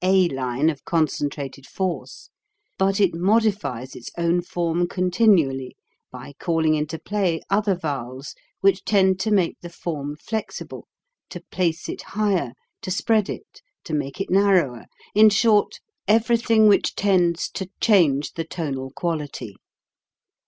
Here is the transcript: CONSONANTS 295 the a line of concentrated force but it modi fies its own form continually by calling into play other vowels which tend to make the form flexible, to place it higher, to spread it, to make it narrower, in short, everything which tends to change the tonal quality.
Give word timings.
CONSONANTS 0.01 0.31
295 0.31 0.35
the 0.35 0.35
a 0.35 0.41
line 0.41 0.69
of 0.71 0.83
concentrated 0.83 1.65
force 1.67 2.29
but 2.79 2.99
it 2.99 3.13
modi 3.13 3.51
fies 3.51 3.95
its 3.95 4.09
own 4.17 4.41
form 4.41 4.87
continually 4.87 5.75
by 6.11 6.33
calling 6.39 6.73
into 6.73 6.97
play 6.97 7.39
other 7.51 7.75
vowels 7.75 8.33
which 8.61 8.83
tend 8.83 9.19
to 9.19 9.29
make 9.29 9.59
the 9.61 9.69
form 9.69 10.15
flexible, 10.15 10.87
to 11.29 11.39
place 11.51 11.87
it 11.87 12.01
higher, 12.01 12.53
to 12.81 12.89
spread 12.89 13.29
it, 13.29 13.61
to 13.83 13.93
make 13.93 14.19
it 14.19 14.31
narrower, 14.31 14.87
in 15.13 15.29
short, 15.29 15.79
everything 16.07 16.67
which 16.67 16.95
tends 16.95 17.47
to 17.51 17.69
change 17.79 18.33
the 18.33 18.43
tonal 18.43 18.89
quality. 18.95 19.55